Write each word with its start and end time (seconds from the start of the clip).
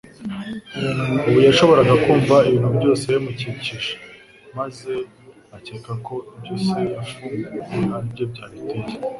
Ubu 1.27 1.39
yashoboraga 1.47 1.93
kumva 2.03 2.35
ibintu 2.47 2.69
byose 2.77 3.03
bimukikije, 3.13 3.93
maze 4.57 4.91
akeka 5.57 5.91
ko 6.05 6.15
ibyo 6.35 6.55
se 6.65 6.79
yafunguye 6.93 7.59
aribyo 7.95 8.25
byabiteye. 8.31 8.93